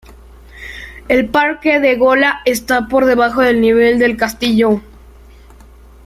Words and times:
El 1.09 1.29
parque 1.29 1.79
de 1.79 1.95
Gola 1.95 2.41
está 2.45 2.87
por 2.87 3.05
debajo 3.05 3.41
del 3.41 3.61
nivel 3.61 3.99
del 3.99 4.17
castillo. 4.17 4.81